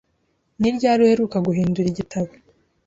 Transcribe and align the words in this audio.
Ni 0.59 0.69
ryari 0.75 1.01
uheruka 1.05 1.37
guhindura 1.47 1.87
igitabo? 1.89 2.31